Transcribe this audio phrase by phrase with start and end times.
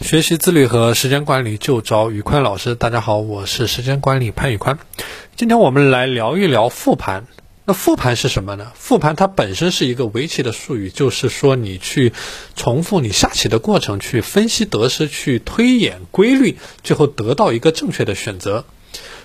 [0.00, 2.74] 学习自律和时间管理就找宇宽老师。
[2.74, 4.78] 大家好，我是时间管理潘宇宽。
[5.36, 7.26] 今天我们来聊一聊复盘。
[7.66, 8.72] 那复盘是什么呢？
[8.74, 12.14] 复盘它本身是一个围棋的术语，就是说你去
[12.56, 18.64] 重复你下棋的过程，去分析得失，去推演规律，最后得到一个正确的选择。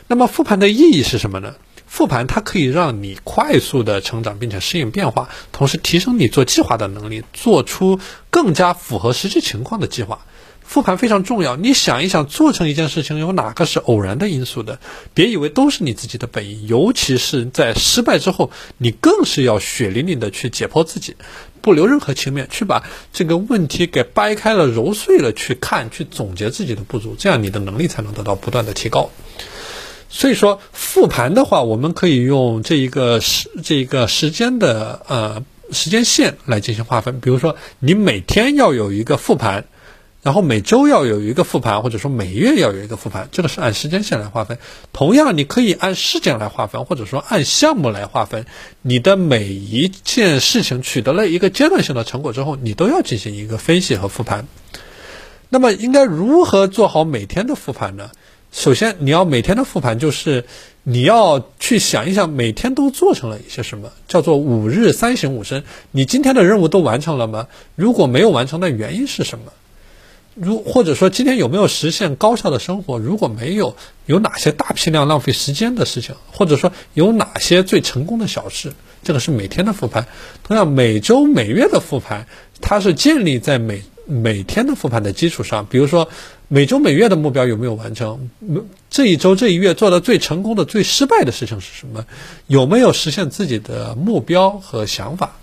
[0.08, 1.56] 那么复盘的意义是什么呢？
[1.88, 7.98] 复盘它可以让你快速的成长，并且适应变化，同时提升你做计划的能力，做出
[8.30, 10.26] 更加符合实际情况的计划。
[10.66, 14.80] 复盘非常重要，你想一想，做成一件事情有哪个是偶然的因素的？
[15.14, 21.16] 别以为都是你自己的本意，尤其是在失败之后，你更是要血淋淋的去解剖自己，
[21.62, 22.84] 不留任何情面，去把
[23.14, 29.12] 这个问题给掰开了、揉碎了去看，去总结自己的不足，这样你的能力才能得到不断的提高。
[30.10, 39.66] 所以说，复盘的话，我们可以用这一个时这一个时间的呃时间线来进行划分，比如说，你每天要有一个复盘。
[40.26, 44.58] 然后每周要有一个复盘，或者说每月要有一个复盘，这个是按时间线来划分。
[44.92, 48.48] 同样，你可以按事件来划分，或者说按项目来划分。
[48.82, 54.48] 你的每一件事情取得了一个阶段性的成果之后，你都要进行一个分析和复盘。
[55.50, 58.10] 那么，应该如何做好每天的复盘呢？
[58.52, 60.46] 首先，你要每天的复盘，就是
[60.82, 65.64] 你要去想一想每天都做成了一些什么，叫做五日三省吾身。
[65.92, 67.46] 你今天的任务都完成了吗？
[67.76, 69.54] 如果没有完成的原因是什么？
[70.36, 73.00] 如或者说今天有没有实现高效的生活？
[73.00, 76.14] 如果没有，有哪些大批量浪费时间的事情？
[76.32, 78.74] 或者说有哪些最成功的小事？
[79.02, 80.08] 这个是每天的复盘。
[80.44, 82.28] 同样，每周、每月的复盘，
[82.60, 85.66] 它是建立在每每天的复盘的基础上。
[85.68, 86.10] 比如说，
[86.50, 88.30] 每周、每月的目标有没有完成？
[88.90, 92.06] 这一周、这一月做的最成功的、最失败的事情是什么？
[92.48, 95.38] 有没有实现自己的目标和想法？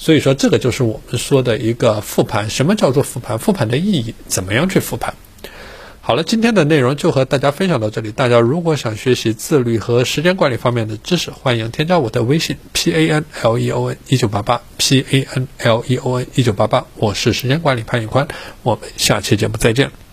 [0.00, 2.48] 所以说，这个就是我们说的一个复盘。
[2.48, 3.36] 什么叫做复盘？
[3.38, 5.12] 复盘的意义，怎么样去复盘？
[6.00, 8.12] 好了，今天的内容就和大家分享到这里。
[8.12, 16.26] 大家如果想学习自律和时间管理方面的知识，欢迎添加我的微信 p a n l e o n 一九八八 p a n l e o n
[16.34, 16.86] 一九八八。
[16.94, 18.26] 我是时间管理潘宇宽，
[18.62, 20.07] 我们下期节目再见。